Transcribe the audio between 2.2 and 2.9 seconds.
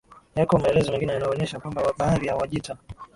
ya Wajita